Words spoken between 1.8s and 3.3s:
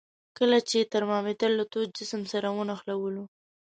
جسم سره ونښلولو.